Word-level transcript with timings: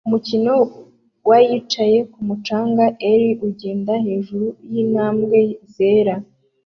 Umukino 0.07 0.53
wa 1.29 1.37
yicaye 1.47 1.97
kumu 2.11 2.35
canga 2.45 2.85
er 3.11 3.21
ugenda 3.47 3.93
hejuru 4.05 4.47
yintambwe 4.71 5.39
zera 5.75 6.15